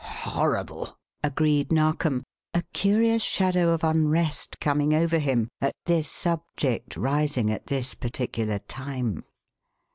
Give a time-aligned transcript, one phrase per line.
[0.03, 2.23] "Horrible!" agreed Narkom,
[2.55, 8.57] a curious shadow of unrest coming over him at this subject rising at this particular
[8.57, 9.23] time.